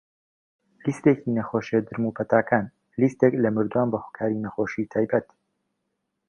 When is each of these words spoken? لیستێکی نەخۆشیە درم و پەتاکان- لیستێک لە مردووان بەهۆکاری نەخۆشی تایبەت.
لیستێکی 0.85 1.33
نەخۆشیە 1.37 1.79
درم 1.87 2.03
و 2.05 2.15
پەتاکان- 2.17 2.65
لیستێک 2.99 3.33
لە 3.43 3.49
مردووان 3.55 3.87
بەهۆکاری 3.93 4.41
نەخۆشی 4.43 4.89
تایبەت. 4.93 5.27